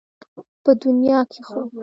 په 0.63 0.71
دنيا 0.83 1.19
کې 1.31 1.41
خو 1.47 1.59